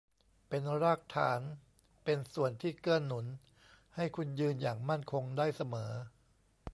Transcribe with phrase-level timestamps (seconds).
[0.49, 1.41] เป็นรากฐาน
[2.03, 3.25] เป็นส่วนที่เกื้อหนุน
[3.95, 5.91] ให้คุณยืนอย่างมั่นคงได้เสมอ